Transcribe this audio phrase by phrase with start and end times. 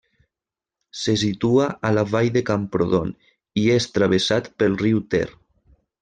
[0.99, 3.11] Se situa a la Vall de Camprodon
[3.65, 5.27] i és travessat pel riu Ter.